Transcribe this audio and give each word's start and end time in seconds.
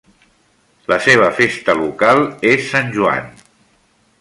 La 0.91 0.97
seva 1.07 1.27
festa 1.41 1.75
local 1.81 2.25
és 2.53 2.67
Sant 2.71 2.91
Joan. 2.97 3.29